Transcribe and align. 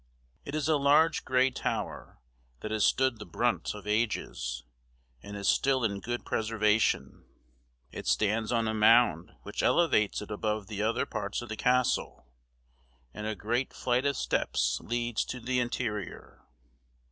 It 0.45 0.55
is 0.55 0.67
a 0.67 0.77
large 0.77 1.25
gray 1.25 1.51
tower, 1.51 2.23
that 2.61 2.71
has 2.71 2.83
stood 2.83 3.19
the 3.19 3.25
brunt 3.27 3.75
of 3.75 3.85
ages, 3.85 4.63
and 5.21 5.37
is 5.37 5.47
still 5.47 5.83
in 5.83 5.99
good 5.99 6.25
preservation. 6.25 7.23
It 7.91 8.07
stands 8.07 8.51
on 8.51 8.67
a 8.67 8.73
mound 8.73 9.33
which 9.43 9.61
elevates 9.61 10.19
it 10.19 10.31
above 10.31 10.65
the 10.65 10.81
other 10.81 11.05
parts 11.05 11.43
of 11.43 11.49
the 11.49 11.55
castle, 11.55 12.25
and 13.13 13.27
a 13.27 13.35
great 13.35 13.73
flight 13.73 14.07
of 14.07 14.17
steps 14.17 14.79
leads 14.83 15.23
to 15.25 15.39
the 15.39 15.59
interior. 15.59 16.47